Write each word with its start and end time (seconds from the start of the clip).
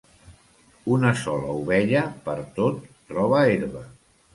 Una 0.95 1.11
sola 1.25 1.53
ovella 1.59 2.03
pertot 2.27 2.85
troba 3.15 3.49
herba. 3.57 3.89